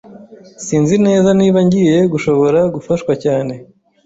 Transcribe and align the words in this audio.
Sinzi 0.65 0.95
neza 1.07 1.29
niba 1.39 1.59
ngiye 1.65 1.97
gushobora 2.13 2.59
gufashwa 2.75 3.13
cyane. 3.23 3.53